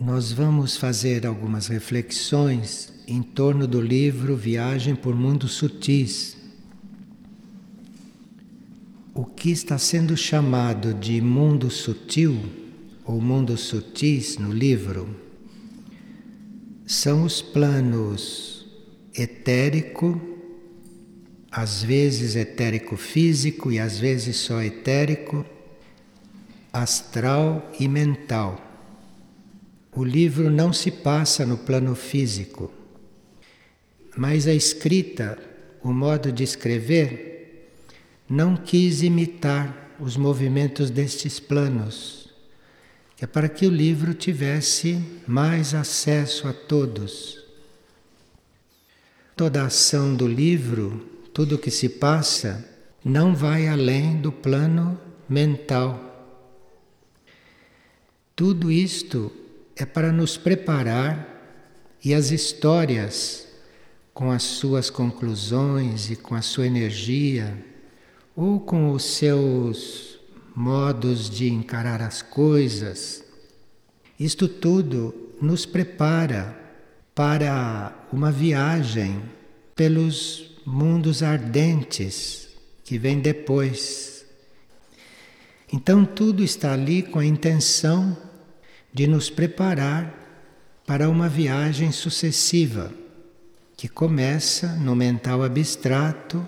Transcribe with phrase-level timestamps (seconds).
[0.00, 6.38] nós vamos fazer algumas reflexões em torno do livro Viagem por Mundos Sutis.
[9.12, 12.40] O que está sendo chamado de mundo sutil
[13.04, 15.14] ou mundos sutis no livro
[16.86, 18.66] são os planos
[19.14, 20.18] etérico,
[21.50, 25.44] às vezes etérico físico e às vezes só etérico,
[26.72, 28.69] astral e mental.
[29.92, 32.72] O livro não se passa no plano físico,
[34.16, 35.36] mas a escrita,
[35.82, 37.70] o modo de escrever,
[38.28, 42.30] não quis imitar os movimentos destes planos,
[43.16, 47.44] que é para que o livro tivesse mais acesso a todos.
[49.36, 51.04] Toda a ação do livro,
[51.34, 52.64] tudo o que se passa,
[53.04, 56.06] não vai além do plano mental.
[58.36, 59.32] Tudo isto
[59.82, 61.26] é para nos preparar
[62.04, 63.48] e as histórias,
[64.12, 67.56] com as suas conclusões e com a sua energia,
[68.36, 70.18] ou com os seus
[70.54, 73.24] modos de encarar as coisas,
[74.18, 76.54] isto tudo nos prepara
[77.14, 79.22] para uma viagem
[79.74, 82.48] pelos mundos ardentes
[82.84, 84.26] que vem depois.
[85.72, 88.29] Então, tudo está ali com a intenção
[88.92, 90.14] de nos preparar
[90.86, 92.92] para uma viagem sucessiva
[93.76, 96.46] que começa no mental abstrato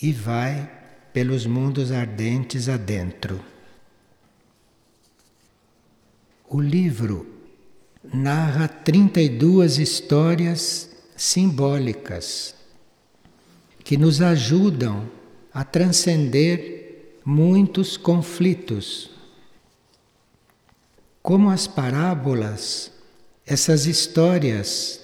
[0.00, 0.70] e vai
[1.12, 3.40] pelos mundos ardentes adentro.
[6.48, 7.26] O livro
[8.12, 12.54] narra 32 histórias simbólicas
[13.84, 15.08] que nos ajudam
[15.54, 19.11] a transcender muitos conflitos
[21.22, 22.90] como as parábolas,
[23.46, 25.00] essas histórias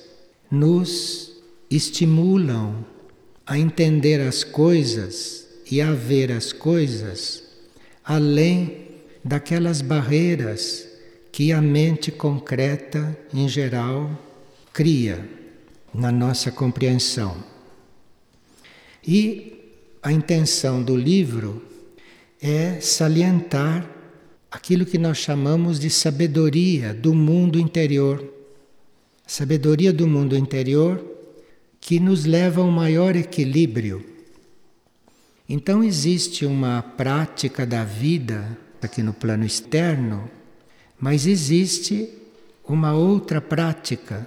[0.51, 1.33] nos
[1.71, 2.85] estimulam
[3.47, 7.49] a entender as coisas e a ver as coisas
[8.09, 8.89] além
[9.23, 10.89] daquelas barreiras
[11.31, 14.11] que a mente concreta, em geral,
[14.73, 15.29] cria
[15.93, 17.37] na nossa compreensão.
[19.07, 21.63] E a intenção do livro
[22.41, 23.87] é salientar
[24.51, 28.25] aquilo que nós chamamos de sabedoria do mundo interior.
[29.27, 31.05] Sabedoria do mundo interior
[31.81, 34.05] que nos leva a um maior equilíbrio.
[35.49, 40.31] Então existe uma prática da vida aqui no plano externo,
[41.01, 42.09] mas existe
[42.67, 44.27] uma outra prática,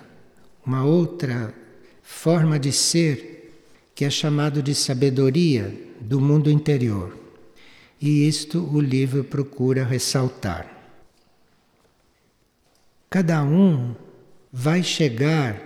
[0.65, 1.53] uma outra
[2.01, 3.53] forma de ser
[3.93, 7.20] que é chamado de sabedoria do mundo interior.
[8.01, 10.65] E isto o livro procura ressaltar.
[13.07, 13.93] Cada um
[14.51, 15.61] vai chegar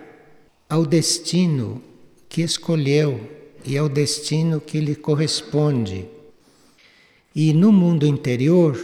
[0.67, 1.81] ao destino
[2.27, 3.31] que escolheu
[3.63, 6.07] e ao destino que lhe corresponde.
[7.33, 8.77] E no mundo interior,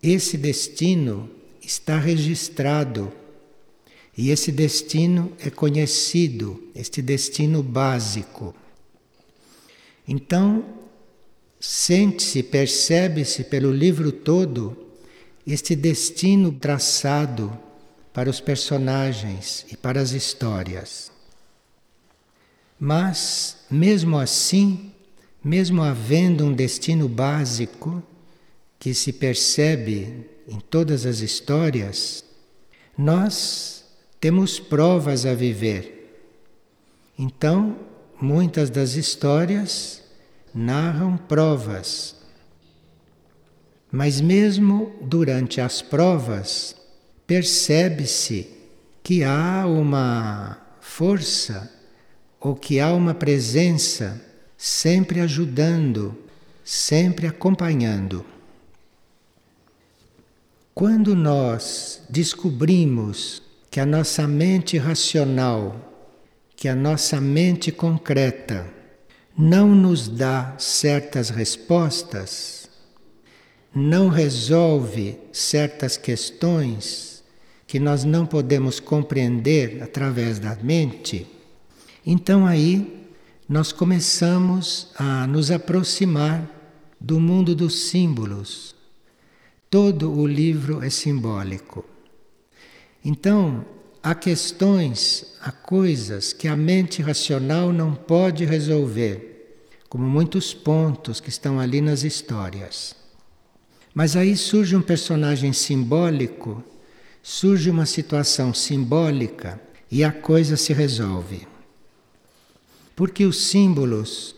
[0.00, 1.28] esse destino
[1.60, 3.12] está registrado.
[4.16, 8.54] E esse destino é conhecido, este destino básico.
[10.06, 10.83] Então,
[11.66, 14.76] Sente-se, percebe-se pelo livro todo
[15.46, 17.58] este destino traçado
[18.12, 21.10] para os personagens e para as histórias.
[22.78, 24.92] Mas, mesmo assim,
[25.42, 28.02] mesmo havendo um destino básico
[28.78, 32.22] que se percebe em todas as histórias,
[32.96, 33.86] nós
[34.20, 36.28] temos provas a viver.
[37.18, 37.74] Então,
[38.20, 40.03] muitas das histórias
[40.54, 42.14] narram provas.
[43.90, 46.76] Mas mesmo durante as provas,
[47.26, 48.48] percebe-se
[49.02, 51.72] que há uma força
[52.40, 54.22] ou que há uma presença
[54.56, 56.16] sempre ajudando,
[56.64, 58.24] sempre acompanhando.
[60.74, 65.92] Quando nós descobrimos que a nossa mente racional,
[66.56, 68.66] que a nossa mente concreta,
[69.36, 72.68] não nos dá certas respostas,
[73.74, 77.22] não resolve certas questões
[77.66, 81.26] que nós não podemos compreender através da mente,
[82.06, 83.04] então aí
[83.48, 86.48] nós começamos a nos aproximar
[87.00, 88.74] do mundo dos símbolos.
[89.68, 91.84] Todo o livro é simbólico.
[93.04, 93.66] Então,
[94.04, 99.58] há questões, há coisas que a mente racional não pode resolver,
[99.88, 102.94] como muitos pontos que estão ali nas histórias.
[103.92, 106.62] Mas aí surge um personagem simbólico
[107.26, 109.58] surge uma situação simbólica
[109.90, 111.48] e a coisa se resolve.
[112.94, 114.36] Porque os símbolos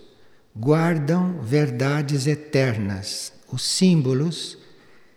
[0.54, 3.32] guardam verdades eternas.
[3.52, 4.56] Os símbolos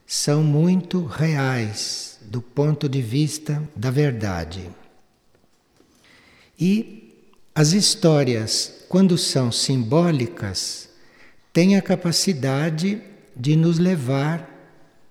[0.07, 4.70] são muito reais do ponto de vista da verdade.
[6.60, 7.12] E
[7.56, 10.90] as histórias, quando são simbólicas,
[11.52, 13.02] têm a capacidade
[13.36, 14.48] de nos levar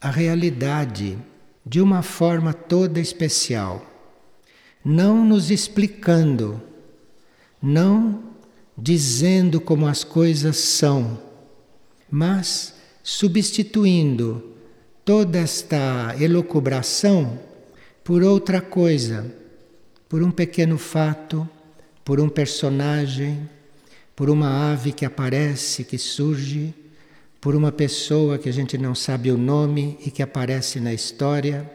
[0.00, 1.19] à realidade
[1.67, 3.85] de uma forma toda especial,
[4.85, 6.62] não nos explicando,
[7.61, 8.23] não
[8.76, 11.19] dizendo como as coisas são,
[12.09, 14.55] mas substituindo
[15.08, 17.40] toda esta elucubração
[18.05, 19.25] por outra coisa,
[20.06, 21.49] por um pequeno fato,
[22.05, 23.49] por um personagem,
[24.14, 26.75] por uma ave que aparece, que surge
[27.40, 31.72] por uma pessoa que a gente não sabe o nome e que aparece na história.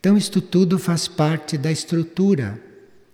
[0.00, 2.58] Então, isto tudo faz parte da estrutura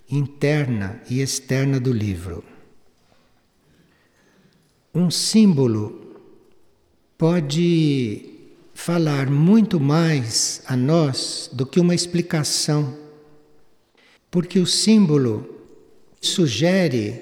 [0.09, 2.45] interna e externa do livro.
[4.95, 6.17] Um símbolo
[7.19, 8.33] pode
[8.75, 12.97] falar muito mais a nós do que uma explicação,
[14.31, 15.49] porque o símbolo
[16.21, 17.21] sugere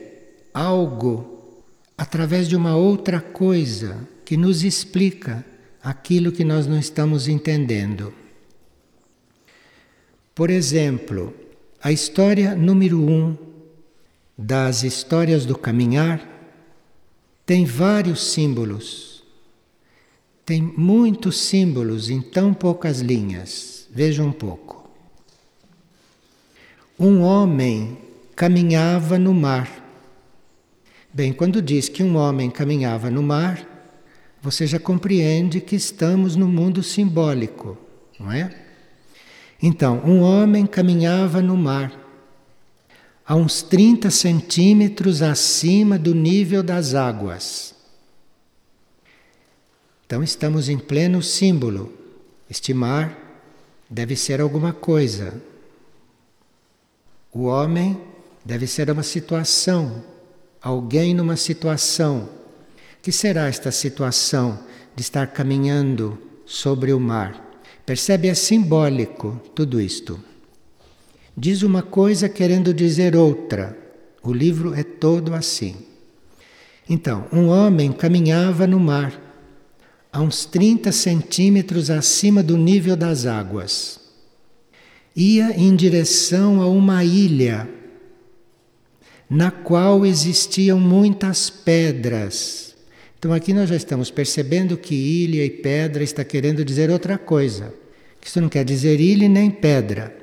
[0.54, 1.58] algo
[1.96, 5.44] através de uma outra coisa que nos explica
[5.82, 8.12] aquilo que nós não estamos entendendo.
[10.34, 11.34] Por exemplo,
[11.82, 13.36] a história número um
[14.36, 16.26] das histórias do caminhar
[17.44, 19.09] tem vários símbolos.
[20.50, 23.86] Tem muitos símbolos em tão poucas linhas.
[23.88, 24.90] Veja um pouco.
[26.98, 27.96] Um homem
[28.34, 29.70] caminhava no mar.
[31.14, 33.64] Bem, quando diz que um homem caminhava no mar,
[34.42, 37.78] você já compreende que estamos no mundo simbólico,
[38.18, 38.52] não é?
[39.62, 41.92] Então, um homem caminhava no mar,
[43.24, 47.78] a uns 30 centímetros acima do nível das águas.
[50.10, 51.92] Então, estamos em pleno símbolo.
[52.50, 53.16] Este mar
[53.88, 55.40] deve ser alguma coisa.
[57.32, 57.96] O homem
[58.44, 60.02] deve ser uma situação,
[60.60, 62.28] alguém numa situação
[63.00, 64.58] que será esta situação
[64.96, 67.62] de estar caminhando sobre o mar?
[67.86, 68.26] Percebe?
[68.26, 70.18] É simbólico tudo isto.
[71.36, 73.78] Diz uma coisa querendo dizer outra.
[74.24, 75.76] O livro é todo assim.
[76.88, 79.29] Então, um homem caminhava no mar,
[80.12, 84.00] a uns 30 centímetros acima do nível das águas.
[85.14, 87.68] Ia em direção a uma ilha,
[89.28, 92.70] na qual existiam muitas pedras
[93.20, 97.74] então aqui nós já estamos percebendo que ilha e pedra está querendo dizer outra coisa.
[98.24, 100.16] Isso não quer dizer ilha nem pedra.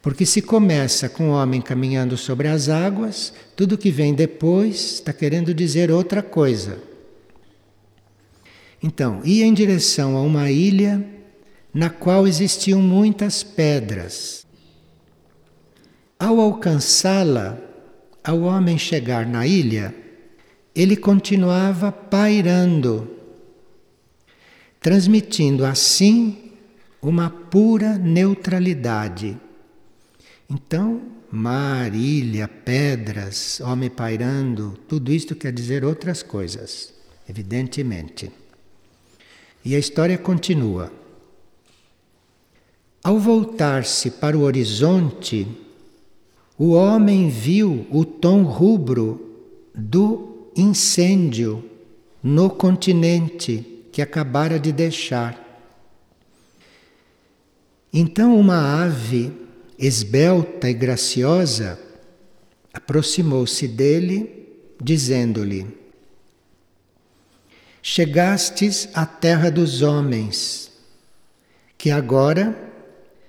[0.00, 5.12] Porque se começa com o homem caminhando sobre as águas, tudo que vem depois está
[5.12, 6.78] querendo dizer outra coisa.
[8.82, 11.04] Então, ia em direção a uma ilha
[11.72, 14.46] na qual existiam muitas pedras.
[16.18, 17.58] Ao alcançá-la,
[18.22, 19.94] ao homem chegar na ilha,
[20.74, 23.10] ele continuava pairando,
[24.80, 26.52] transmitindo assim
[27.02, 29.38] uma pura neutralidade.
[30.48, 36.92] Então, mar, ilha, pedras, homem pairando, tudo isto quer dizer outras coisas,
[37.28, 38.30] evidentemente.
[39.64, 40.92] E a história continua.
[43.02, 45.46] Ao voltar-se para o horizonte,
[46.58, 49.38] o homem viu o tom rubro
[49.74, 51.64] do incêndio
[52.22, 55.46] no continente que acabara de deixar.
[57.92, 59.32] Então, uma ave
[59.78, 61.78] esbelta e graciosa
[62.72, 64.46] aproximou-se dele,
[64.80, 65.66] dizendo-lhe:
[67.82, 70.70] Chegastes à terra dos homens,
[71.78, 72.54] que agora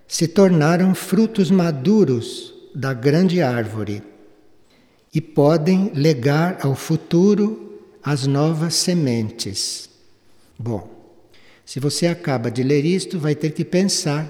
[0.07, 4.03] se tornaram frutos maduros da grande árvore
[5.13, 9.89] e podem legar ao futuro as novas sementes.
[10.57, 11.01] Bom,
[11.65, 14.29] se você acaba de ler isto, vai ter que pensar,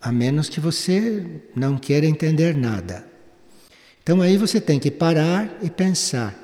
[0.00, 3.04] a menos que você não queira entender nada.
[4.02, 6.34] Então aí você tem que parar e pensar.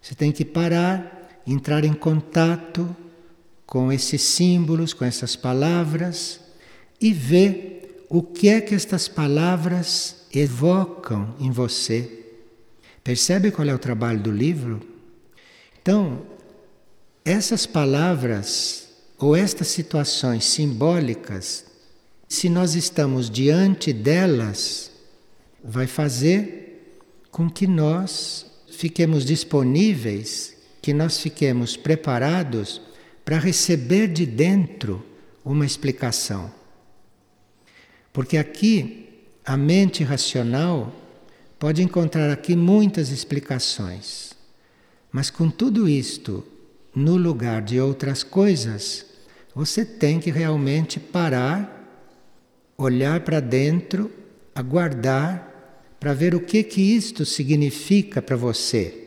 [0.00, 2.94] Você tem que parar, entrar em contato
[3.66, 6.40] com esses símbolos, com essas palavras
[7.00, 12.26] e ver o que é que estas palavras evocam em você.
[13.02, 14.80] Percebe qual é o trabalho do livro?
[15.80, 16.22] Então,
[17.24, 21.64] essas palavras ou estas situações simbólicas
[22.32, 24.90] se nós estamos diante delas,
[25.62, 26.96] vai fazer
[27.30, 30.51] com que nós fiquemos disponíveis,
[30.82, 32.82] que nós fiquemos preparados
[33.24, 35.06] para receber de dentro
[35.44, 36.52] uma explicação.
[38.12, 39.08] Porque aqui
[39.44, 40.92] a mente racional
[41.58, 44.32] pode encontrar aqui muitas explicações.
[45.12, 46.44] Mas com tudo isto
[46.94, 49.06] no lugar de outras coisas,
[49.54, 51.78] você tem que realmente parar,
[52.76, 54.10] olhar para dentro,
[54.54, 55.48] aguardar
[56.00, 59.01] para ver o que que isto significa para você.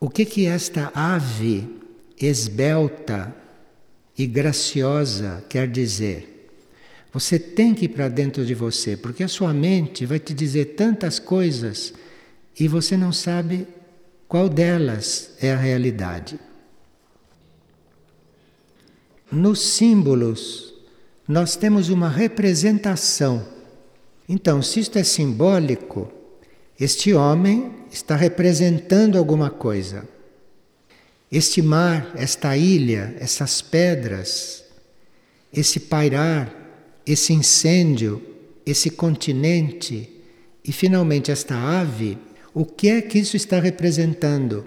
[0.00, 1.68] O que que esta ave
[2.20, 3.34] esbelta
[4.16, 6.50] e graciosa quer dizer?
[7.12, 10.74] Você tem que ir para dentro de você, porque a sua mente vai te dizer
[10.74, 11.94] tantas coisas
[12.58, 13.68] e você não sabe
[14.26, 16.38] qual delas é a realidade.
[19.30, 20.74] Nos símbolos,
[21.26, 23.46] nós temos uma representação.
[24.28, 26.12] Então, se isto é simbólico,
[26.78, 30.08] este homem está representando alguma coisa.
[31.30, 34.64] Este mar, esta ilha, essas pedras,
[35.52, 36.52] esse pairar,
[37.06, 38.22] esse incêndio,
[38.66, 40.10] esse continente
[40.64, 42.18] e finalmente esta ave,
[42.52, 44.66] o que é que isso está representando?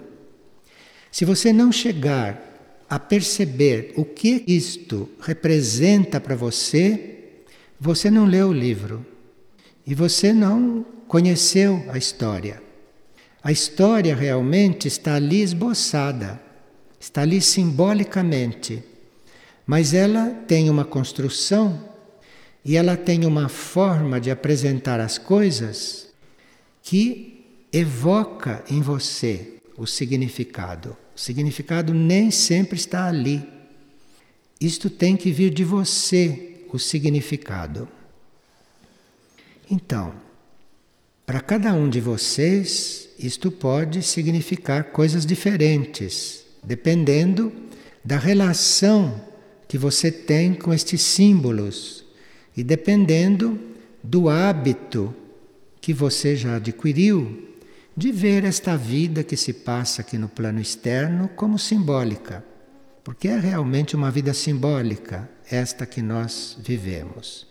[1.10, 2.44] Se você não chegar
[2.88, 7.16] a perceber o que isto representa para você,
[7.78, 9.04] você não leu o livro
[9.86, 12.62] e você não conheceu a história.
[13.42, 16.40] A história realmente está ali esboçada,
[17.00, 18.84] está ali simbolicamente,
[19.66, 21.88] mas ela tem uma construção
[22.64, 26.08] e ela tem uma forma de apresentar as coisas
[26.82, 30.96] que evoca em você o significado.
[31.16, 33.48] O significado nem sempre está ali.
[34.60, 37.88] Isto tem que vir de você, o significado.
[39.70, 40.27] Então,
[41.28, 47.52] para cada um de vocês, isto pode significar coisas diferentes, dependendo
[48.02, 49.20] da relação
[49.68, 52.02] que você tem com estes símbolos
[52.56, 53.60] e dependendo
[54.02, 55.14] do hábito
[55.82, 57.46] que você já adquiriu
[57.94, 62.42] de ver esta vida que se passa aqui no plano externo como simbólica,
[63.04, 67.47] porque é realmente uma vida simbólica esta que nós vivemos.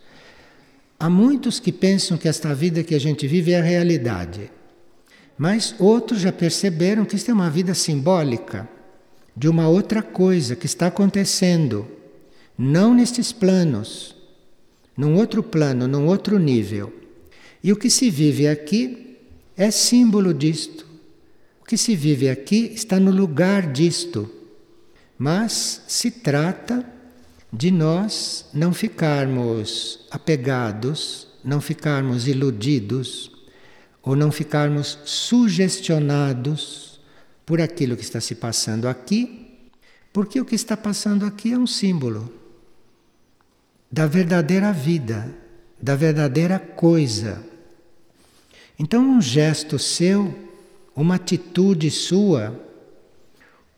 [0.98, 4.50] Há muitos que pensam que esta vida que a gente vive é a realidade,
[5.36, 8.68] mas outros já perceberam que isto é uma vida simbólica
[9.36, 11.86] de uma outra coisa que está acontecendo,
[12.56, 14.18] não nestes planos
[14.98, 16.92] num outro plano, num outro nível.
[17.62, 19.16] E o que se vive aqui
[19.56, 20.84] é símbolo disto.
[21.62, 24.28] O que se vive aqui está no lugar disto.
[25.16, 26.84] Mas se trata
[27.52, 33.30] de nós não ficarmos apegados, não ficarmos iludidos
[34.02, 37.00] ou não ficarmos sugestionados
[37.46, 39.58] por aquilo que está se passando aqui,
[40.12, 42.32] porque o que está passando aqui é um símbolo
[43.90, 45.34] da verdadeira vida,
[45.80, 47.42] da verdadeira coisa.
[48.78, 50.34] Então, um gesto seu,
[50.94, 52.54] uma atitude sua,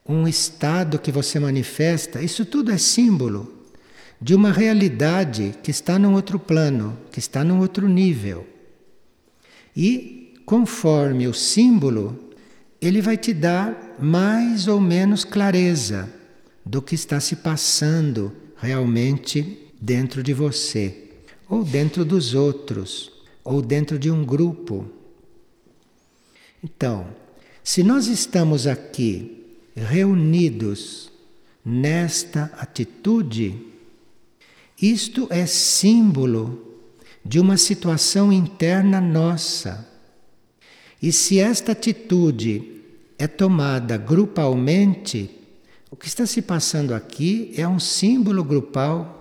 [0.05, 3.60] um estado que você manifesta, isso tudo é símbolo
[4.21, 8.47] de uma realidade que está num outro plano, que está num outro nível.
[9.75, 12.19] E conforme o símbolo,
[12.81, 16.13] ele vai te dar mais ou menos clareza
[16.65, 21.09] do que está se passando realmente dentro de você,
[21.49, 23.11] ou dentro dos outros,
[23.43, 24.87] ou dentro de um grupo.
[26.63, 27.07] Então,
[27.65, 31.11] se nós estamos aqui reunidos
[31.65, 33.70] nesta atitude,
[34.81, 36.79] isto é símbolo
[37.25, 39.87] de uma situação interna nossa.
[41.03, 42.83] E se esta atitude
[43.19, 45.31] é tomada grupalmente,
[45.91, 49.21] o que está se passando aqui é um símbolo grupal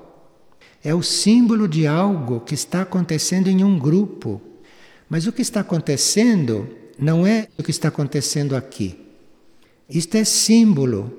[0.84, 4.42] é o símbolo de algo que está acontecendo em um grupo.
[5.10, 8.98] Mas o que está acontecendo não é o que está acontecendo aqui.
[9.90, 11.19] Isto é símbolo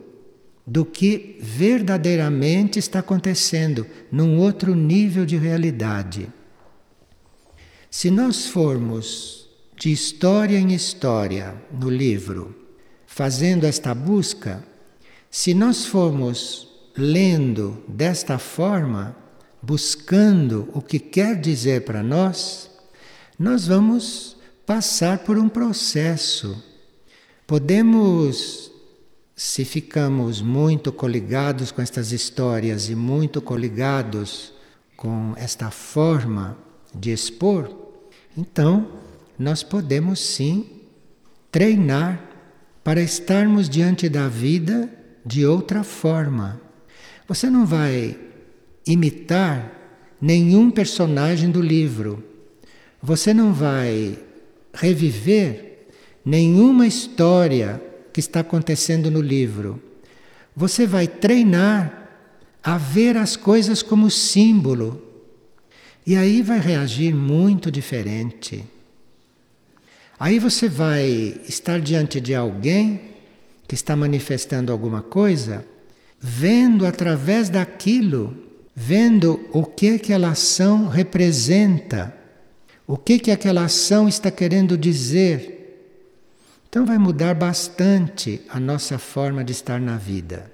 [0.71, 6.29] do que verdadeiramente está acontecendo num outro nível de realidade.
[7.91, 12.55] Se nós formos de história em história no livro,
[13.05, 14.65] fazendo esta busca,
[15.29, 19.17] se nós formos lendo desta forma,
[19.61, 22.71] buscando o que quer dizer para nós,
[23.37, 26.62] nós vamos passar por um processo.
[27.45, 28.70] Podemos,
[29.42, 34.52] se ficamos muito coligados com estas histórias e muito coligados
[34.94, 36.59] com esta forma
[36.94, 37.75] de expor,
[38.37, 38.87] então
[39.38, 40.82] nós podemos sim
[41.50, 42.23] treinar
[42.85, 44.90] para estarmos diante da vida
[45.25, 46.61] de outra forma.
[47.26, 48.18] Você não vai
[48.87, 49.73] imitar
[50.20, 52.23] nenhum personagem do livro.
[53.02, 54.18] Você não vai
[54.75, 55.87] reviver
[56.26, 59.83] nenhuma história que está acontecendo no livro.
[60.55, 62.00] Você vai treinar
[62.62, 65.02] a ver as coisas como símbolo.
[66.07, 68.64] E aí vai reagir muito diferente.
[70.19, 73.00] Aí você vai estar diante de alguém
[73.67, 75.64] que está manifestando alguma coisa,
[76.21, 78.37] vendo através daquilo,
[78.75, 82.14] vendo o que aquela ação representa,
[82.87, 85.60] o que que aquela ação está querendo dizer.
[86.71, 90.49] Então vai mudar bastante a nossa forma de estar na vida.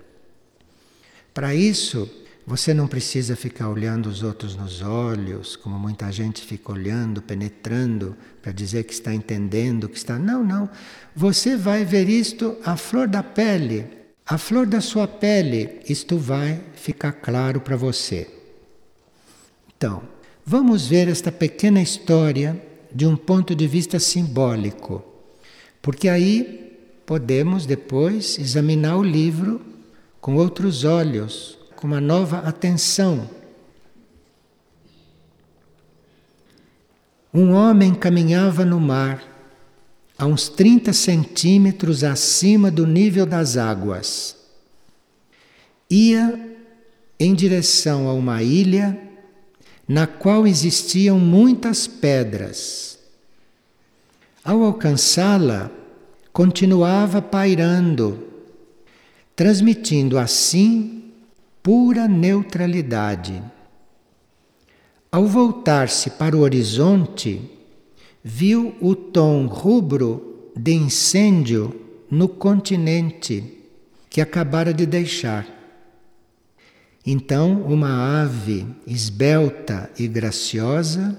[1.35, 2.11] Para isso,
[2.47, 8.17] você não precisa ficar olhando os outros nos olhos, como muita gente fica olhando, penetrando,
[8.41, 10.19] para dizer que está entendendo, que está.
[10.19, 10.71] Não, não.
[11.15, 13.87] Você vai ver isto à flor da pele,
[14.25, 15.81] à flor da sua pele.
[15.87, 18.27] Isto vai ficar claro para você.
[19.77, 20.03] Então,
[20.47, 22.59] vamos ver esta pequena história
[22.91, 25.16] de um ponto de vista simbólico.
[25.87, 26.77] Porque aí
[27.07, 29.65] podemos depois examinar o livro
[30.21, 33.31] com outros olhos, com uma nova atenção.
[37.33, 39.23] Um homem caminhava no mar,
[40.19, 44.37] a uns 30 centímetros acima do nível das águas.
[45.89, 46.57] Ia
[47.17, 48.99] em direção a uma ilha
[49.87, 52.99] na qual existiam muitas pedras.
[54.43, 55.76] Ao alcançá-la,
[56.37, 58.23] continuava pairando,
[59.35, 61.05] transmitindo assim
[61.63, 63.43] pura neutralidade.
[65.11, 67.41] Ao voltar-se para o horizonte,
[68.23, 71.75] viu o tom rubro de incêndio
[72.11, 73.43] no continente
[74.11, 75.47] que acabara de deixar.
[77.07, 81.19] Então, uma ave esbelta e graciosa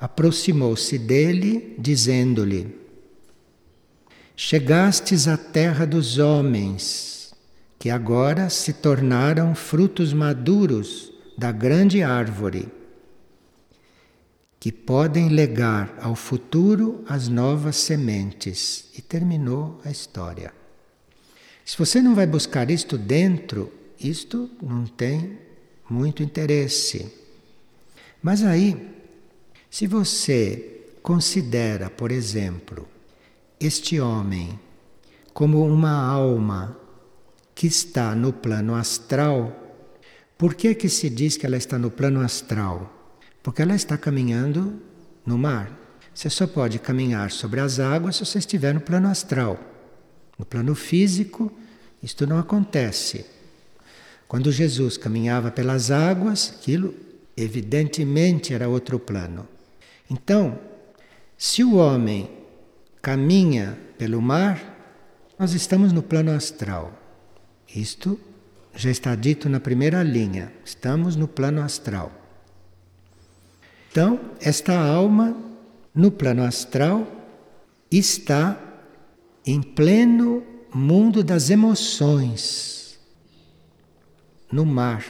[0.00, 2.77] aproximou-se dele, dizendo-lhe:
[4.40, 7.34] Chegastes à terra dos homens,
[7.76, 12.68] que agora se tornaram frutos maduros da grande árvore,
[14.60, 18.84] que podem legar ao futuro as novas sementes.
[18.96, 20.54] E terminou a história.
[21.64, 25.36] Se você não vai buscar isto dentro, isto não tem
[25.90, 27.12] muito interesse.
[28.22, 28.88] Mas aí
[29.68, 32.86] se você considera, por exemplo,
[33.60, 34.58] este homem
[35.32, 36.76] como uma alma
[37.54, 39.52] que está no plano astral,
[40.36, 43.16] por que que se diz que ela está no plano astral?
[43.42, 44.80] Porque ela está caminhando
[45.26, 45.76] no mar.
[46.14, 49.58] Você só pode caminhar sobre as águas se você estiver no plano astral.
[50.38, 51.52] No plano físico,
[52.02, 53.26] isto não acontece.
[54.28, 56.94] Quando Jesus caminhava pelas águas, aquilo
[57.36, 59.48] evidentemente era outro plano.
[60.10, 60.58] Então,
[61.36, 62.37] se o homem
[63.00, 64.76] caminha pelo mar,
[65.38, 66.92] nós estamos no plano astral.
[67.74, 68.18] Isto
[68.74, 70.52] já está dito na primeira linha.
[70.64, 72.12] Estamos no plano astral.
[73.90, 75.36] Então, esta alma
[75.94, 77.06] no plano astral
[77.90, 78.56] está
[79.44, 80.42] em pleno
[80.74, 82.98] mundo das emoções,
[84.52, 85.04] no mar.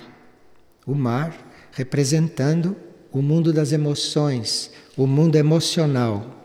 [0.86, 1.36] O mar
[1.72, 2.76] representando
[3.12, 6.37] o mundo das emoções, o mundo emocional.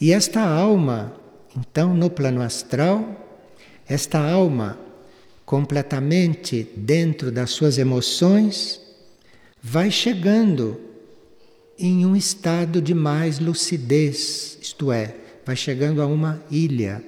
[0.00, 1.14] E esta alma,
[1.56, 3.42] então, no plano astral,
[3.86, 4.78] esta alma
[5.44, 8.80] completamente dentro das suas emoções,
[9.62, 10.80] vai chegando
[11.78, 17.04] em um estado de mais lucidez, isto é, vai chegando a uma ilha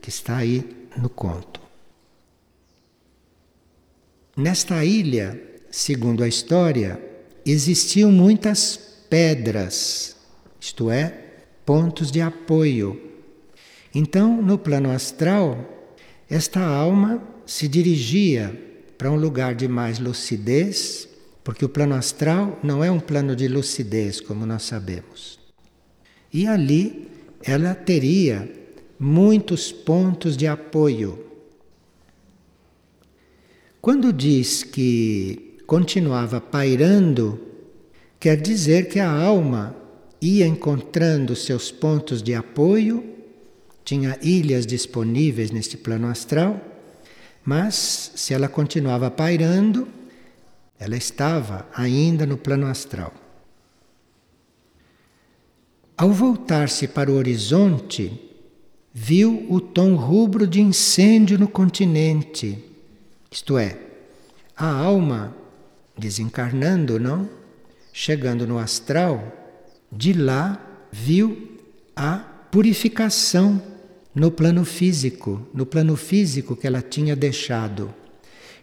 [0.00, 0.64] que está aí
[0.96, 1.60] no conto.
[4.36, 7.00] Nesta ilha, segundo a história,
[7.44, 8.76] existiam muitas
[9.08, 10.14] pedras,
[10.60, 11.25] isto é,
[11.66, 12.98] pontos de apoio.
[13.94, 15.92] Então, no plano astral,
[16.30, 18.58] esta alma se dirigia
[18.96, 21.08] para um lugar de mais lucidez,
[21.44, 25.38] porque o plano astral não é um plano de lucidez, como nós sabemos.
[26.32, 27.10] E ali
[27.42, 28.50] ela teria
[28.98, 31.22] muitos pontos de apoio.
[33.82, 37.46] Quando diz que continuava pairando
[38.18, 39.76] Quer dizer que a alma
[40.26, 43.04] ia encontrando seus pontos de apoio,
[43.84, 46.60] tinha ilhas disponíveis neste plano astral,
[47.44, 49.86] mas se ela continuava pairando,
[50.78, 53.12] Ela estava ainda no plano astral.
[55.96, 58.20] Ao voltar-se para o horizonte,
[58.92, 62.62] viu o tom rubro de incêndio no continente.
[63.30, 63.78] Isto é,
[64.54, 65.34] a alma
[65.96, 67.28] desencarnando, não?
[67.92, 69.45] Chegando no astral,
[69.90, 71.58] de lá viu
[71.94, 72.18] a
[72.50, 73.62] purificação
[74.14, 77.94] no plano físico, no plano físico que ela tinha deixado.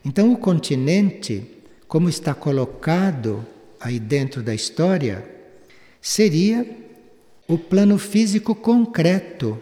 [0.03, 1.43] Então o continente,
[1.87, 3.45] como está colocado
[3.79, 5.29] aí dentro da história,
[6.01, 6.65] seria
[7.47, 9.61] o plano físico concreto.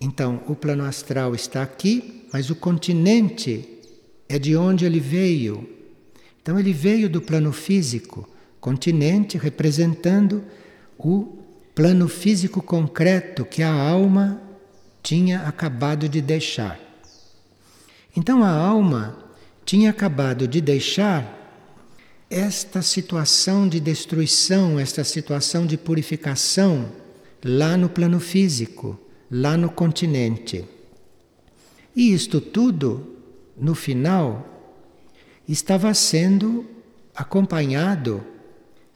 [0.00, 3.68] Então, o plano astral está aqui, mas o continente
[4.28, 5.68] é de onde ele veio.
[6.40, 8.28] Então, ele veio do plano físico,
[8.60, 10.44] continente representando
[10.98, 11.38] o
[11.74, 14.40] plano físico concreto que a alma
[15.02, 16.78] tinha acabado de deixar.
[18.16, 19.16] Então, a alma
[19.64, 21.38] tinha acabado de deixar
[22.28, 26.90] esta situação de destruição, esta situação de purificação
[27.44, 28.98] lá no plano físico,
[29.30, 30.64] lá no continente.
[31.96, 33.16] E isto tudo,
[33.56, 34.46] no final,
[35.48, 36.66] estava sendo
[37.14, 38.24] acompanhado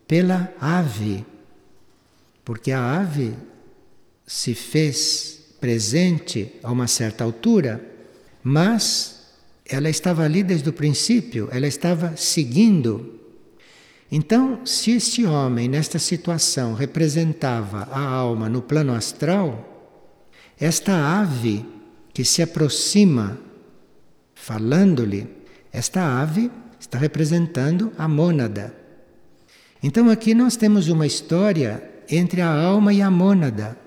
[0.06, 1.24] pela ave,
[2.44, 3.34] porque a ave
[4.26, 7.84] se fez presente a uma certa altura,
[8.42, 9.32] mas
[9.64, 13.14] ela estava ali desde o princípio, ela estava seguindo
[14.16, 19.92] então, se este homem, nesta situação, representava a alma no plano astral,
[20.56, 21.66] esta ave
[22.12, 23.38] que se aproxima
[24.32, 25.26] falando-lhe,
[25.72, 28.72] esta ave está representando a mônada.
[29.86, 33.78] Então, aqui nós temos uma história entre a alma e a mônada.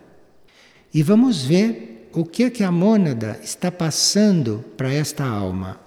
[0.93, 5.79] E vamos ver o que é que a mônada está passando para esta alma.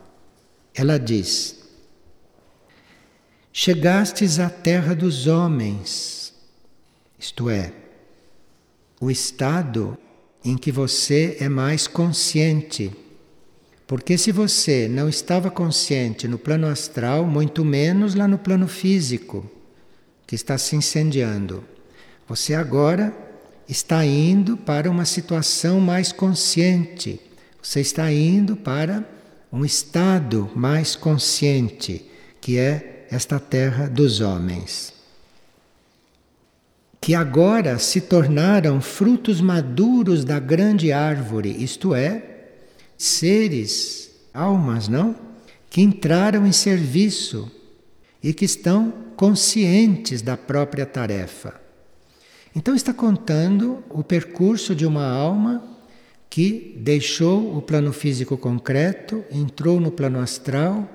[0.74, 1.60] Ela diz:
[3.52, 6.34] Chegastes à terra dos homens,
[7.16, 7.72] isto é,
[9.00, 9.96] o estado
[10.44, 12.90] em que você é mais consciente.
[13.86, 19.48] Porque se você não estava consciente no plano astral, muito menos lá no plano físico,
[20.30, 21.64] que está se incendiando,
[22.28, 23.12] você agora
[23.68, 27.20] está indo para uma situação mais consciente.
[27.60, 29.04] Você está indo para
[29.52, 32.08] um estado mais consciente,
[32.40, 34.92] que é esta terra dos homens,
[37.00, 42.50] que agora se tornaram frutos maduros da grande árvore, isto é,
[42.96, 45.16] seres, almas, não?
[45.68, 47.50] Que entraram em serviço
[48.22, 51.54] e que estão conscientes da própria tarefa.
[52.54, 55.62] Então, está contando o percurso de uma alma
[56.28, 60.88] que deixou o plano físico concreto, entrou no plano astral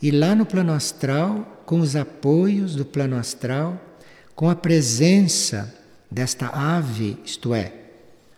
[0.00, 3.78] e lá no plano astral com os apoios do plano astral,
[4.34, 5.74] com a presença
[6.10, 7.72] desta ave, isto é,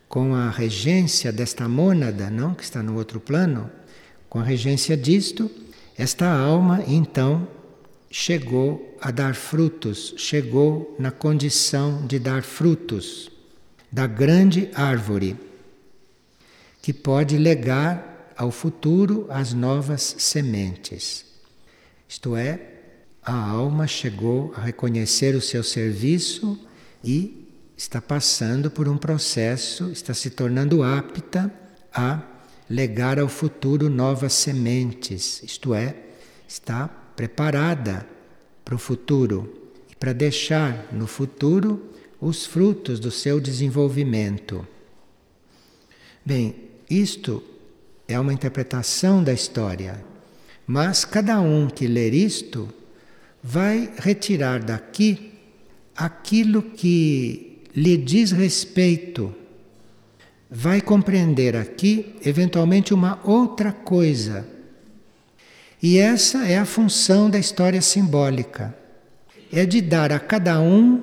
[0.08, 3.70] com a regência desta mônada, não que está no outro plano,
[4.28, 5.48] com a regência disto,
[5.96, 7.46] esta alma então
[8.10, 13.30] chegou a dar frutos, chegou na condição de dar frutos
[13.90, 15.36] da grande árvore
[16.82, 21.24] que pode legar ao futuro as novas sementes.
[22.08, 22.60] Isto é,
[23.22, 26.58] a alma chegou a reconhecer o seu serviço
[27.04, 31.52] e está passando por um processo, está se tornando apta
[31.92, 32.22] a
[32.68, 35.96] legar ao futuro novas sementes, isto é,
[36.48, 38.06] está preparada
[38.64, 44.66] para o futuro e para deixar no futuro os frutos do seu desenvolvimento.
[46.24, 46.54] Bem,
[46.88, 47.42] isto
[48.08, 50.02] é uma interpretação da história,
[50.66, 52.72] mas cada um que ler isto
[53.42, 55.34] vai retirar daqui
[55.94, 59.34] aquilo que lhe diz respeito,
[60.50, 64.59] vai compreender aqui, eventualmente, uma outra coisa.
[65.82, 68.74] E essa é a função da história simbólica:
[69.52, 71.02] é de dar a cada um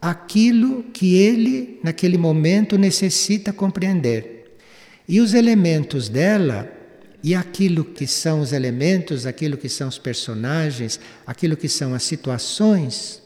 [0.00, 4.56] aquilo que ele, naquele momento, necessita compreender.
[5.08, 6.70] E os elementos dela
[7.22, 12.02] e aquilo que são os elementos, aquilo que são os personagens, aquilo que são as
[12.02, 13.22] situações,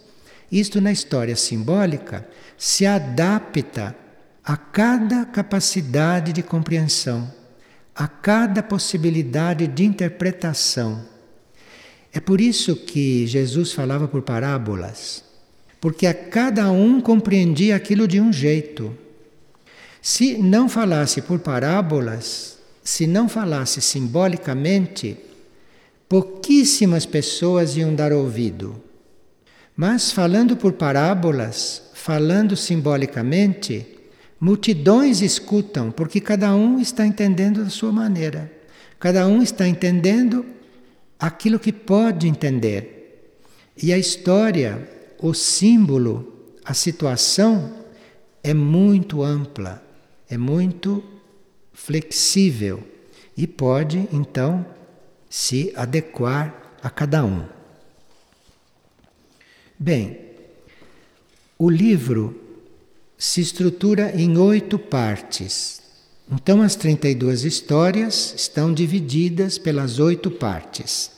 [0.52, 3.96] isto na história simbólica se adapta
[4.44, 7.28] a cada capacidade de compreensão,
[7.98, 11.04] a cada possibilidade de interpretação.
[12.12, 15.24] É por isso que Jesus falava por parábolas,
[15.80, 18.96] porque a cada um compreendia aquilo de um jeito.
[20.00, 25.16] Se não falasse por parábolas, se não falasse simbolicamente,
[26.08, 28.80] pouquíssimas pessoas iam dar ouvido.
[29.76, 33.97] Mas falando por parábolas, falando simbolicamente,
[34.40, 38.52] multidões escutam, porque cada um está entendendo da sua maneira.
[38.98, 40.44] Cada um está entendendo
[41.18, 43.34] aquilo que pode entender.
[43.80, 47.84] E a história, o símbolo, a situação
[48.42, 49.82] é muito ampla,
[50.28, 51.02] é muito
[51.72, 52.82] flexível
[53.36, 54.66] e pode então
[55.30, 57.44] se adequar a cada um.
[59.78, 60.18] Bem,
[61.56, 62.47] o livro
[63.18, 65.82] se estrutura em oito partes.
[66.30, 71.10] Então, as 32 histórias estão divididas pelas oito partes.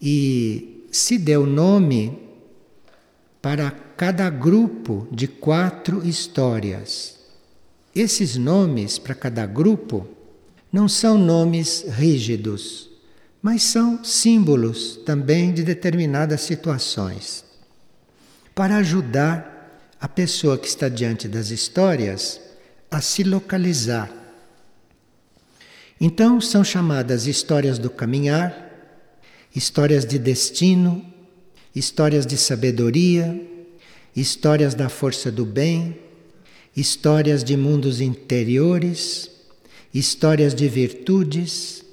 [0.00, 2.18] E se deu nome
[3.42, 7.18] para cada grupo de quatro histórias.
[7.94, 10.06] Esses nomes para cada grupo
[10.72, 12.88] não são nomes rígidos,
[13.42, 17.44] mas são símbolos também de determinadas situações.
[18.54, 19.49] Para ajudar
[20.00, 22.40] a pessoa que está diante das histórias
[22.90, 24.10] a se localizar.
[26.00, 28.70] Então são chamadas histórias do caminhar,
[29.54, 31.04] histórias de destino,
[31.76, 33.46] histórias de sabedoria,
[34.16, 35.98] histórias da força do bem,
[36.74, 39.30] histórias de mundos interiores,
[39.92, 41.84] histórias de virtudes,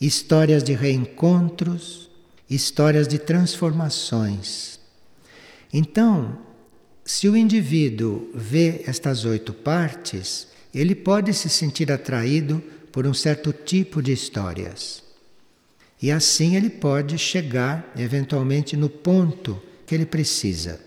[0.00, 2.08] histórias de reencontros,
[2.48, 4.78] histórias de transformações.
[5.72, 6.45] Então,
[7.06, 13.52] se o indivíduo vê estas oito partes, ele pode se sentir atraído por um certo
[13.52, 15.04] tipo de histórias.
[16.02, 20.80] E assim ele pode chegar eventualmente no ponto que ele precisa.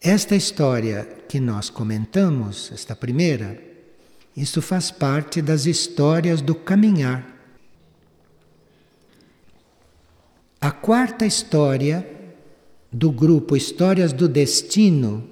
[0.00, 3.62] Esta história que nós comentamos, esta primeira,
[4.36, 7.24] isso faz parte das histórias do caminhar.
[10.60, 12.15] A quarta história
[12.92, 15.28] do grupo Histórias do Destino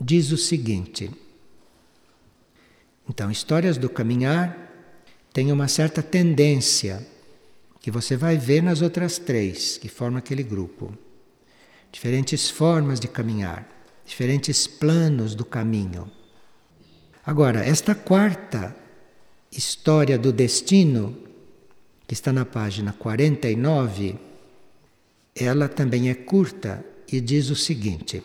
[0.00, 1.10] diz o seguinte:
[3.08, 4.56] então, Histórias do Caminhar
[5.32, 7.06] tem uma certa tendência
[7.80, 10.96] que você vai ver nas outras três que formam aquele grupo.
[11.90, 13.68] Diferentes formas de caminhar,
[14.06, 16.10] diferentes planos do caminho.
[17.26, 18.74] Agora, esta quarta
[19.50, 21.16] história do destino,
[22.06, 24.16] que está na página 49,
[25.34, 28.22] ela também é curta e diz o seguinte: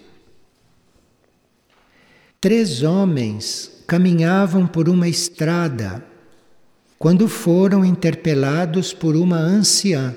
[2.40, 6.04] Três homens caminhavam por uma estrada
[6.98, 10.16] quando foram interpelados por uma anciã.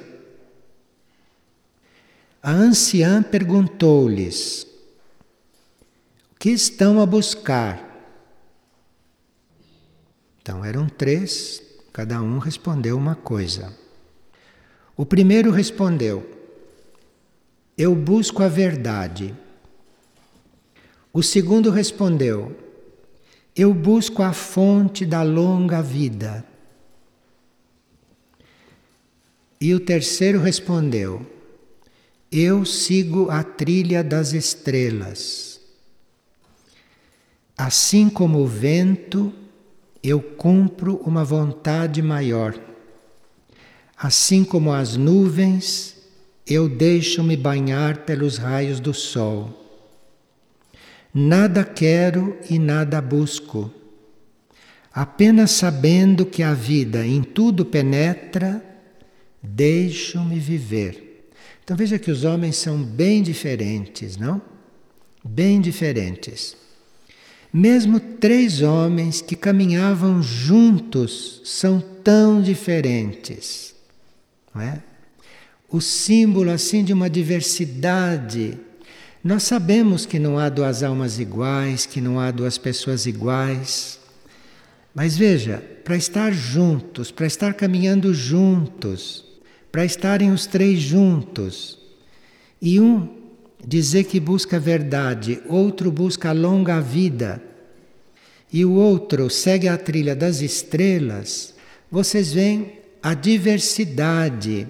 [2.42, 4.66] A anciã perguntou-lhes:
[6.33, 7.88] O que estão a buscar?
[10.40, 13.76] Então eram três, cada um respondeu uma coisa.
[14.96, 16.39] O primeiro respondeu:
[17.83, 19.35] Eu busco a verdade.
[21.14, 22.55] O segundo respondeu:
[23.57, 26.45] Eu busco a fonte da longa vida.
[29.59, 31.27] E o terceiro respondeu:
[32.31, 35.59] Eu sigo a trilha das estrelas.
[37.57, 39.33] Assim como o vento,
[40.03, 42.61] eu cumpro uma vontade maior.
[43.97, 45.99] Assim como as nuvens,
[46.46, 49.57] eu deixo-me banhar pelos raios do sol.
[51.12, 53.70] Nada quero e nada busco,
[54.92, 58.64] apenas sabendo que a vida em tudo penetra
[59.42, 61.31] Deixo-me viver.
[61.64, 64.40] Então veja que os homens são bem diferentes, não?
[65.24, 66.57] Bem diferentes.
[67.53, 73.74] Mesmo três homens que caminhavam juntos são tão diferentes,
[74.55, 74.83] não é?
[75.70, 78.59] O símbolo assim de uma diversidade.
[79.22, 84.00] Nós sabemos que não há duas almas iguais, que não há duas pessoas iguais.
[84.92, 89.24] Mas veja, para estar juntos, para estar caminhando juntos,
[89.70, 91.78] para estarem os três juntos.
[92.61, 93.09] E um
[93.64, 97.42] dizer que busca a verdade, outro busca a longa vida,
[98.52, 101.54] e o outro segue a trilha das estrelas,
[101.90, 104.66] vocês veem a diversidade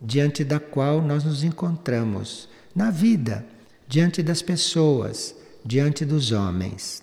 [0.00, 3.44] diante da qual nós nos encontramos na vida,
[3.86, 5.34] diante das pessoas,
[5.64, 7.02] diante dos homens.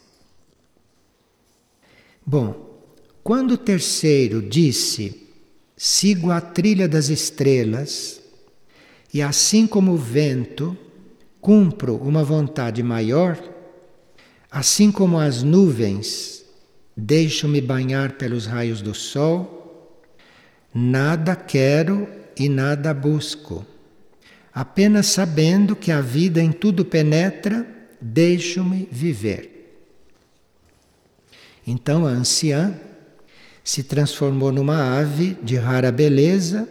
[2.25, 2.81] Bom,
[3.23, 5.25] quando o terceiro disse
[5.77, 8.21] sigo a trilha das estrelas
[9.13, 10.77] e, assim como o vento,
[11.41, 13.37] cumpro uma vontade maior,
[14.49, 16.45] assim como as nuvens,
[16.95, 20.01] deixo-me banhar pelos raios do sol,
[20.73, 23.65] nada quero e nada busco.
[24.53, 27.67] Apenas sabendo que a vida em tudo penetra,
[27.99, 29.51] deixo-me viver.
[31.67, 32.79] Então a anciã
[33.63, 36.69] se transformou numa ave de rara beleza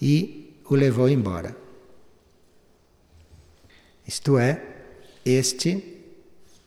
[0.00, 1.54] e o levou embora.
[4.06, 4.62] Isto é,
[5.24, 6.00] este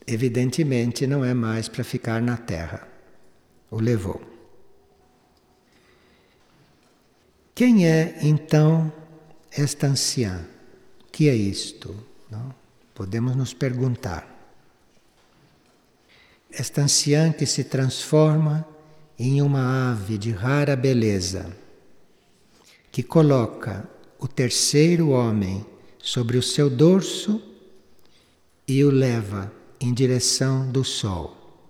[0.08, 2.88] evidentemente não é mais para ficar na terra.
[3.72, 4.35] O levou.
[7.56, 8.92] Quem é então
[9.50, 10.46] esta anciã?
[11.08, 11.96] O que é isto?
[12.30, 12.54] Não?
[12.94, 14.28] Podemos nos perguntar.
[16.52, 18.68] Esta anciã que se transforma
[19.18, 21.56] em uma ave de rara beleza,
[22.92, 23.90] que coloca
[24.20, 25.66] o terceiro homem
[25.98, 27.42] sobre o seu dorso
[28.68, 31.64] e o leva em direção do sol.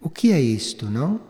[0.00, 1.20] O que é isto, não?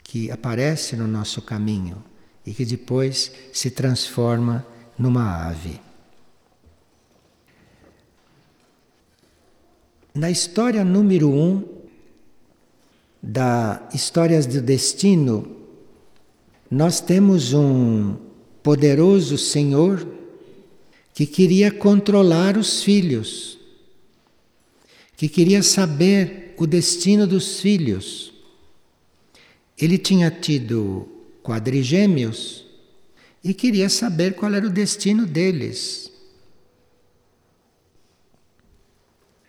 [0.00, 2.08] Que aparece no nosso caminho
[2.46, 4.66] e que depois se transforma
[4.98, 5.80] numa ave.
[10.14, 11.62] Na história número um
[13.22, 15.56] da Histórias do Destino,
[16.70, 18.16] nós temos um
[18.62, 20.06] poderoso Senhor
[21.14, 23.60] que queria controlar os filhos
[25.20, 28.32] que queria saber o destino dos filhos.
[29.76, 31.06] Ele tinha tido
[31.42, 32.66] quadrigêmeos
[33.42, 36.10] e queria saber qual era o destino deles.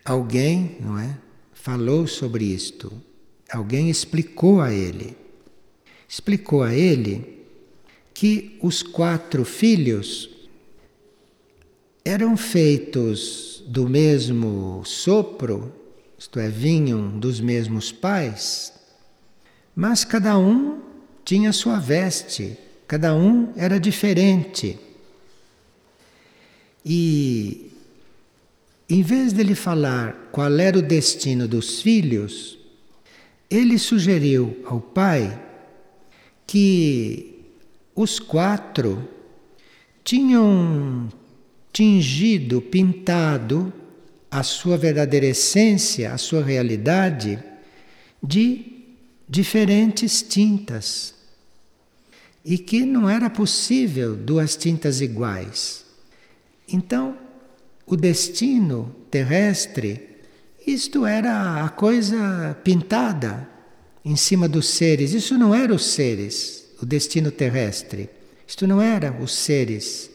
[0.04, 1.18] Alguém, não é?
[1.54, 2.92] Falou sobre isto.
[3.52, 5.16] Alguém explicou a ele.
[6.08, 7.46] Explicou a ele
[8.14, 10.30] que os quatro filhos
[12.04, 15.74] eram feitos do mesmo sopro,
[16.18, 18.74] isto é, vinham dos mesmos pais,
[19.76, 20.91] mas cada um
[21.24, 22.58] tinha sua veste,
[22.88, 24.78] cada um era diferente.
[26.86, 27.72] E
[28.90, 32.58] em vez dele falar qual era o destino dos filhos,
[33.50, 35.40] ele sugeriu ao pai
[36.46, 37.40] que
[37.96, 39.08] os quatro
[40.04, 41.10] tinham
[41.72, 43.72] tingido, pintado
[44.30, 47.40] a sua verdadeira essência, a sua realidade,
[48.24, 48.81] de
[49.32, 51.16] diferentes tintas.
[52.44, 55.86] E que não era possível duas tintas iguais.
[56.68, 57.18] Então,
[57.86, 60.20] o destino terrestre,
[60.68, 63.50] isto era a coisa pintada
[64.04, 65.14] em cima dos seres.
[65.14, 68.10] Isso não era os seres, o destino terrestre.
[68.46, 70.12] Isto não era os seres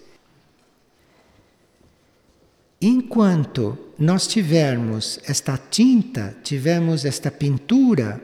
[2.81, 8.21] Enquanto nós tivermos esta tinta, tivermos esta pintura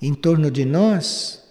[0.00, 1.42] em torno de nós,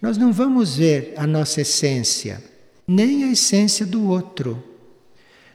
[0.00, 2.42] nós não vamos ver a nossa essência,
[2.86, 4.62] nem a essência do outro.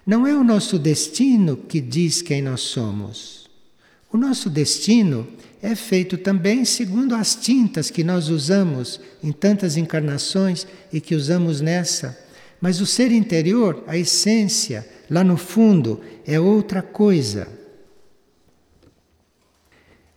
[0.06, 3.48] Não é o nosso destino que diz quem nós somos.
[4.12, 5.28] O nosso destino
[5.62, 11.62] é feito também segundo as tintas que nós usamos em tantas encarnações e que usamos
[11.62, 12.18] nessa.
[12.60, 17.48] Mas o ser interior, a essência, Lá no fundo é outra coisa.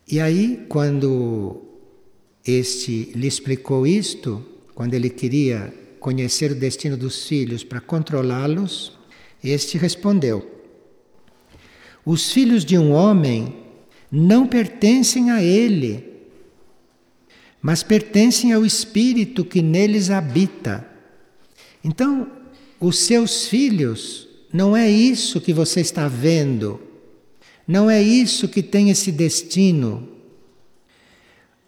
[0.07, 1.63] E aí, quando
[2.47, 8.99] este lhe explicou isto, quando ele queria conhecer o destino dos filhos para controlá-los,
[9.43, 10.45] este respondeu:
[12.05, 13.55] Os filhos de um homem
[14.11, 16.05] não pertencem a ele,
[17.61, 20.87] mas pertencem ao espírito que neles habita.
[21.85, 22.31] Então,
[22.81, 26.81] os seus filhos não é isso que você está vendo.
[27.67, 30.09] Não é isso que tem esse destino.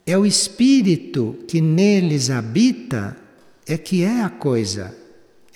[0.06, 3.16] É o espírito que neles habita
[3.66, 4.94] é que é a coisa.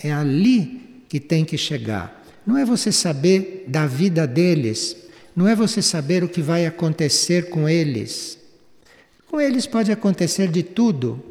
[0.03, 2.25] É ali que tem que chegar.
[2.47, 4.97] Não é você saber da vida deles,
[5.37, 8.39] não é você saber o que vai acontecer com eles.
[9.27, 11.23] Com eles pode acontecer de tudo,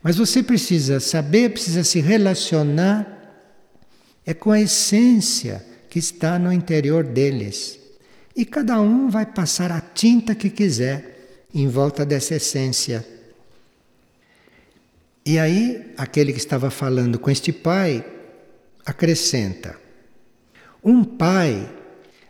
[0.00, 3.14] mas você precisa saber, precisa se relacionar
[4.26, 7.78] é com a essência que está no interior deles.
[8.34, 11.13] E cada um vai passar a tinta que quiser
[11.54, 13.06] em volta dessa essência.
[15.24, 18.04] E aí, aquele que estava falando com este pai
[18.84, 19.78] acrescenta:
[20.82, 21.70] Um pai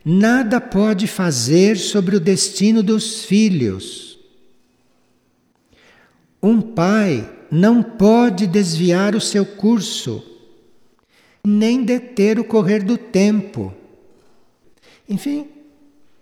[0.05, 4.19] nada pode fazer sobre o destino dos filhos.
[6.43, 10.35] Um pai não pode desviar o seu curso
[11.47, 13.75] nem deter o correr do tempo.
[15.07, 15.49] Enfim,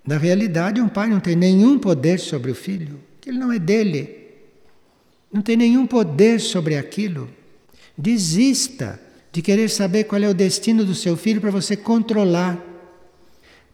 [0.04, 3.58] na realidade, um pai não tem nenhum poder sobre o filho, que ele não é
[3.58, 4.18] dele.
[5.32, 7.30] Não tem nenhum poder sobre aquilo.
[7.96, 9.00] Desista
[9.30, 12.60] de querer saber qual é o destino do seu filho para você controlar,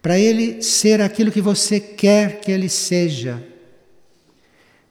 [0.01, 3.43] para ele ser aquilo que você quer que ele seja.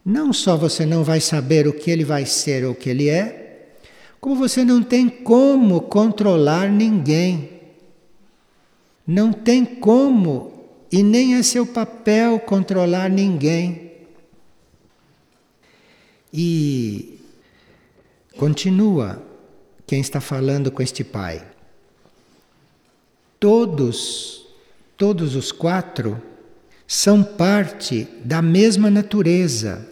[0.04, 3.08] Não só você não vai saber o que ele vai ser ou o que ele
[3.08, 3.48] é,
[4.20, 7.50] como você não tem como controlar ninguém.
[9.06, 10.57] Não tem como,
[10.90, 13.92] e nem é seu papel controlar ninguém.
[16.32, 17.18] E
[18.36, 19.22] continua
[19.86, 21.46] quem está falando com este pai.
[23.38, 24.46] Todos,
[24.96, 26.20] todos os quatro,
[26.86, 29.86] são parte da mesma natureza.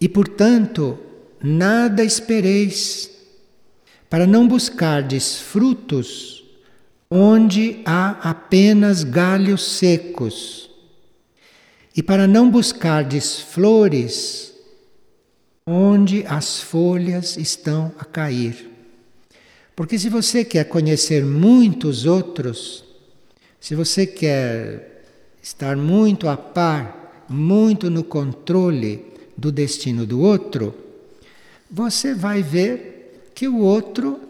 [0.00, 0.98] E, portanto,
[1.42, 3.10] nada espereis,
[4.10, 6.43] para não buscardes frutos
[7.16, 10.68] onde há apenas galhos secos,
[11.96, 14.52] e para não buscardes flores
[15.64, 18.68] onde as folhas estão a cair.
[19.76, 22.82] Porque se você quer conhecer muitos outros,
[23.60, 25.04] se você quer
[25.40, 29.04] estar muito a par, muito no controle
[29.36, 30.74] do destino do outro,
[31.70, 34.23] você vai ver que o outro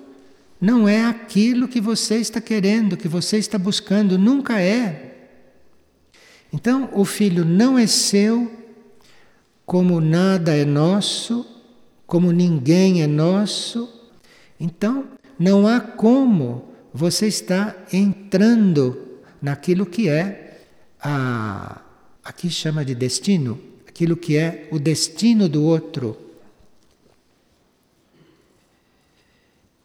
[0.65, 5.29] não é aquilo que você está querendo, que você está buscando, nunca é.
[6.51, 8.51] Então, o filho não é seu,
[9.67, 11.45] como nada é nosso,
[12.07, 13.93] como ninguém é nosso.
[14.59, 15.05] Então,
[15.39, 20.63] não há como você estar entrando naquilo que é
[20.99, 21.83] a
[22.25, 26.17] aqui chama de destino, aquilo que é o destino do outro.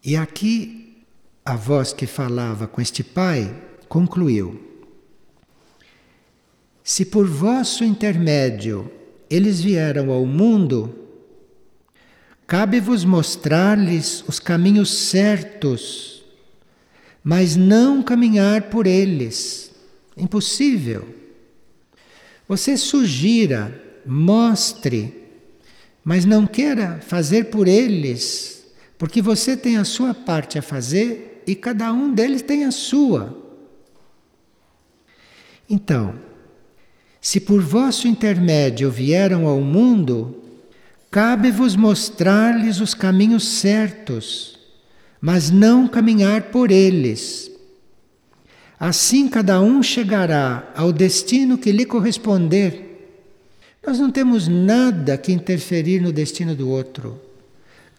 [0.03, 1.03] E aqui
[1.43, 3.53] a voz que falava com este pai
[3.87, 4.59] concluiu:
[6.83, 8.89] Se por vosso intermédio
[9.29, 10.95] eles vieram ao mundo,
[12.47, 16.23] cabe-vos mostrar-lhes os caminhos certos,
[17.23, 19.71] mas não caminhar por eles.
[20.17, 21.15] Impossível.
[22.47, 25.13] Você sugira, mostre,
[26.03, 28.58] mas não queira fazer por eles,
[28.99, 33.33] porque você tem a sua parte a fazer e cada um deles tem a sua.
[35.69, 36.15] Então,
[37.21, 40.43] se por vosso intermédio vieram ao mundo,
[41.09, 44.59] cabe-vos mostrar-lhes os caminhos certos,
[45.21, 47.49] mas não caminhar por eles.
[48.77, 52.85] Assim cada um chegará ao destino que lhe corresponder.
[53.85, 57.28] Nós não temos nada que interferir no destino do outro.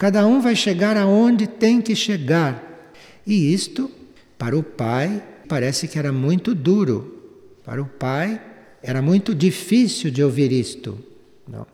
[0.01, 2.91] Cada um vai chegar aonde tem que chegar.
[3.27, 3.91] E isto,
[4.39, 7.23] para o pai, parece que era muito duro.
[7.63, 8.41] Para o pai,
[8.83, 10.99] era muito difícil de ouvir isto,
[11.47, 11.67] não?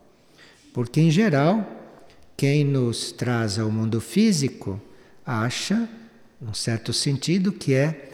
[0.73, 1.65] porque em geral
[2.35, 4.77] quem nos traz ao mundo físico
[5.25, 5.87] acha,
[6.41, 8.09] num certo sentido, que é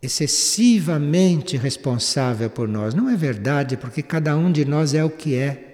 [0.00, 2.94] excessivamente responsável por nós.
[2.94, 5.67] Não é verdade, porque cada um de nós é o que é.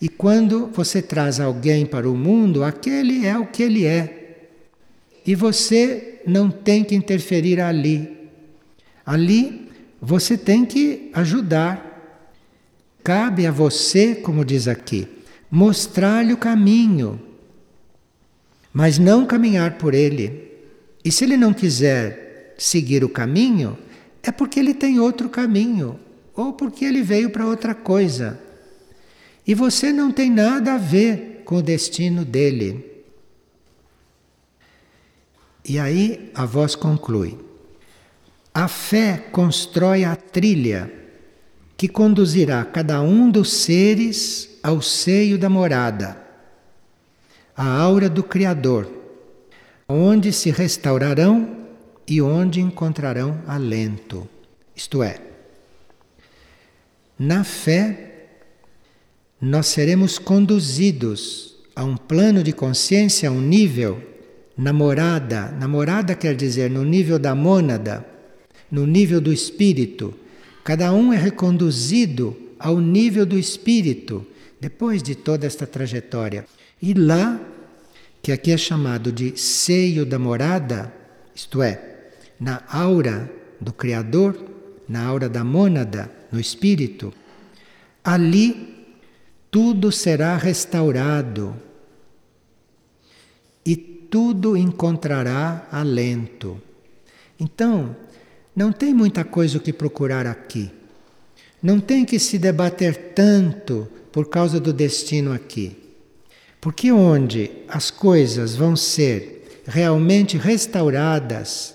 [0.00, 4.46] E quando você traz alguém para o mundo, aquele é o que ele é.
[5.26, 8.30] E você não tem que interferir ali.
[9.04, 9.68] Ali
[10.00, 11.84] você tem que ajudar.
[13.02, 15.08] Cabe a você, como diz aqui,
[15.50, 17.20] mostrar-lhe o caminho,
[18.72, 20.52] mas não caminhar por ele.
[21.04, 23.78] E se ele não quiser seguir o caminho,
[24.22, 25.98] é porque ele tem outro caminho,
[26.34, 28.40] ou porque ele veio para outra coisa.
[29.46, 33.04] E você não tem nada a ver com o destino dele.
[35.64, 37.38] E aí a voz conclui.
[38.52, 40.90] A fé constrói a trilha
[41.76, 46.16] que conduzirá cada um dos seres ao seio da morada,
[47.54, 48.90] a aura do Criador,
[49.88, 51.66] onde se restaurarão
[52.08, 54.26] e onde encontrarão alento.
[54.74, 55.20] Isto é,
[57.18, 58.15] na fé,
[59.40, 64.02] nós seremos conduzidos a um plano de consciência, a um nível,
[64.56, 68.16] namorada, namorada quer dizer no nível da mônada
[68.70, 70.14] no nível do espírito.
[70.64, 74.26] Cada um é reconduzido ao nível do espírito
[74.60, 76.46] depois de toda esta trajetória.
[76.80, 77.40] E lá,
[78.22, 80.92] que aqui é chamado de seio da morada,
[81.34, 82.10] isto é,
[82.40, 83.30] na aura
[83.60, 84.36] do Criador,
[84.88, 87.12] na aura da mônada, no espírito,
[88.02, 88.75] ali
[89.56, 91.56] tudo será restaurado
[93.64, 96.60] e tudo encontrará alento.
[97.40, 97.96] Então,
[98.54, 100.70] não tem muita coisa o que procurar aqui.
[101.62, 105.74] Não tem que se debater tanto por causa do destino aqui.
[106.60, 111.74] Porque onde as coisas vão ser realmente restauradas,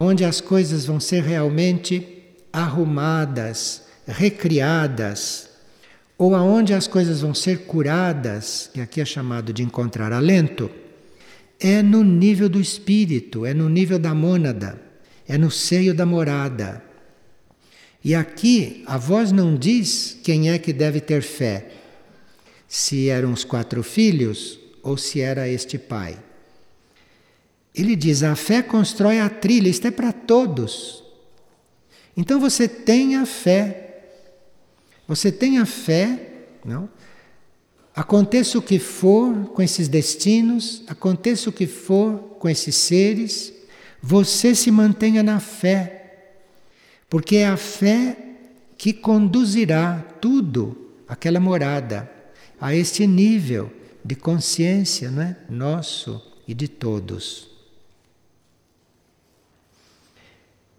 [0.00, 5.49] onde as coisas vão ser realmente arrumadas, recriadas,
[6.20, 10.70] ou aonde as coisas vão ser curadas, que aqui é chamado de encontrar alento,
[11.58, 14.78] é no nível do espírito, é no nível da mônada,
[15.26, 16.84] é no seio da morada.
[18.04, 21.70] E aqui a voz não diz quem é que deve ter fé,
[22.68, 26.18] se eram os quatro filhos ou se era este pai.
[27.74, 31.02] Ele diz: a fé constrói a trilha, isto é para todos.
[32.14, 33.86] Então você tenha fé.
[35.10, 36.88] Você tenha fé, não?
[37.92, 43.52] Aconteça o que for com esses destinos, aconteça o que for com esses seres,
[44.00, 46.28] você se mantenha na fé.
[47.08, 48.16] Porque é a fé
[48.78, 52.08] que conduzirá tudo àquela morada
[52.60, 53.68] a este nível
[54.04, 55.36] de consciência não é?
[55.48, 57.49] nosso e de todos.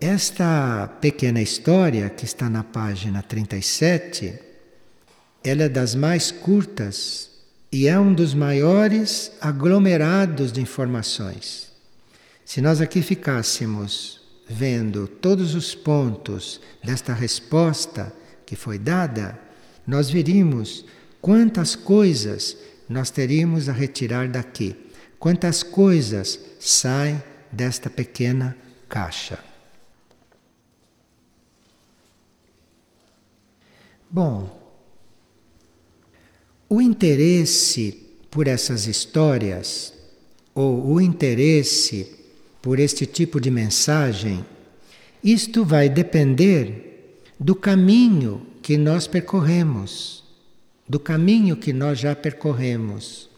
[0.01, 4.33] Esta pequena história que está na página 37,
[5.43, 7.29] ela é das mais curtas
[7.71, 11.71] e é um dos maiores aglomerados de informações.
[12.43, 18.11] Se nós aqui ficássemos vendo todos os pontos desta resposta
[18.45, 19.39] que foi dada,
[19.87, 20.83] nós veríamos
[21.21, 22.57] Quantas coisas
[22.89, 24.75] nós teríamos a retirar daqui?
[25.19, 27.21] Quantas coisas saem
[27.51, 28.57] desta pequena
[28.89, 29.50] caixa?
[34.11, 34.59] Bom,
[36.67, 37.97] o interesse
[38.29, 39.93] por essas histórias,
[40.53, 42.11] ou o interesse
[42.61, 44.45] por este tipo de mensagem,
[45.23, 50.21] isto vai depender do caminho que nós percorremos
[50.91, 53.29] do caminho que nós já percorremos.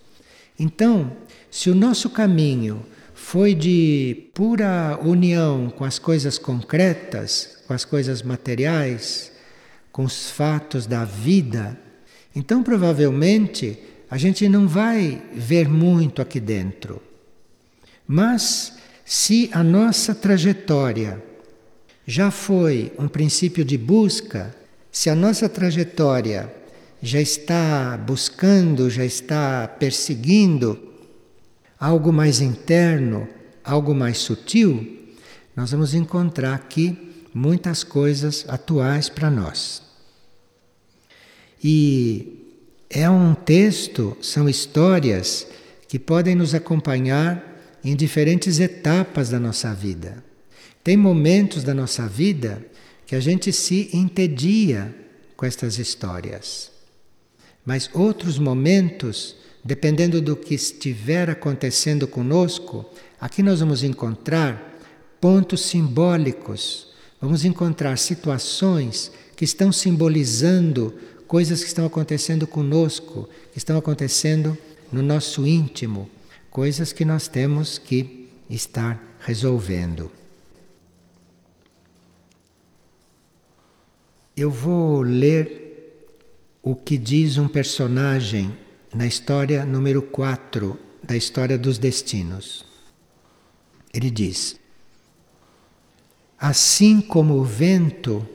[0.59, 1.15] Então,
[1.51, 8.23] se o nosso caminho foi de pura união com as coisas concretas, com as coisas
[8.23, 9.31] materiais,
[9.93, 11.79] com os fatos da vida,
[12.35, 13.77] então provavelmente
[14.09, 16.99] a gente não vai ver muito aqui dentro.
[18.07, 18.73] Mas
[19.05, 21.23] se a nossa trajetória
[22.07, 24.53] já foi um princípio de busca,
[24.91, 26.51] se a nossa trajetória
[26.99, 30.91] já está buscando, já está perseguindo
[31.79, 33.27] algo mais interno,
[33.63, 35.01] algo mais sutil,
[35.55, 39.81] nós vamos encontrar aqui muitas coisas atuais para nós.
[41.63, 42.43] E
[42.89, 45.47] é um texto, são histórias
[45.87, 47.51] que podem nos acompanhar
[47.83, 50.23] em diferentes etapas da nossa vida.
[50.83, 52.65] Tem momentos da nossa vida
[53.05, 54.93] que a gente se entedia
[55.35, 56.71] com estas histórias.
[57.65, 62.85] Mas outros momentos, dependendo do que estiver acontecendo conosco,
[63.19, 64.77] aqui nós vamos encontrar
[65.21, 66.92] pontos simbólicos,
[67.23, 70.93] vamos encontrar situações que estão simbolizando
[71.25, 74.57] coisas que estão acontecendo conosco, que estão acontecendo
[74.91, 76.09] no nosso íntimo,
[76.51, 80.11] coisas que nós temos que estar resolvendo.
[84.35, 86.03] Eu vou ler
[86.61, 88.51] o que diz um personagem
[88.93, 92.65] na história número 4 da história dos destinos.
[93.93, 94.59] Ele diz:
[96.43, 98.27] Assim como o vento,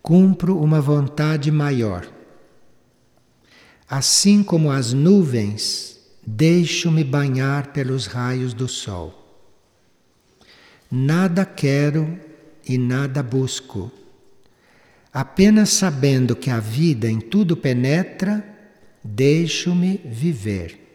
[0.00, 2.08] cumpro uma vontade maior.
[3.86, 9.22] Assim como as nuvens, deixo-me banhar pelos raios do sol.
[10.90, 12.18] Nada quero
[12.66, 13.92] e nada busco
[15.16, 18.44] Apenas sabendo que a vida em tudo penetra,
[19.02, 20.85] deixo-me viver.